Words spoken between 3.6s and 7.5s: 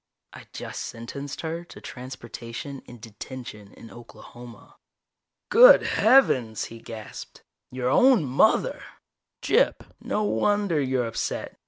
in Oklahoma." "Good heavens," he gasped.